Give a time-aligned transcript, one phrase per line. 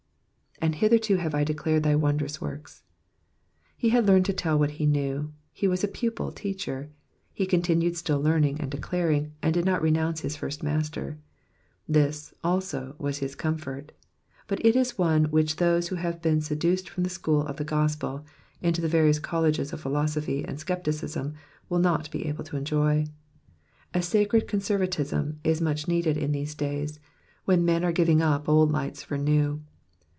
[0.61, 2.83] ^^And hitherto have I declared thy wondrous works.'*'*
[3.75, 6.91] He had learned to tell what he knew, he was a pupil teacher;
[7.33, 11.17] he continued still learning and declaring, and did not renounce his first master;
[11.89, 13.91] this, also, was his comfort,
[14.45, 17.63] but it is one which those who have been seduced from the school of the
[17.63, 18.23] gospel,
[18.61, 21.33] into the various colleges of philosophy and scepticism,
[21.69, 23.03] will not be able to enjoy.
[23.95, 26.99] A sacred conservatism is much needed in these days,
[27.45, 29.63] when men are giving up old lights for new.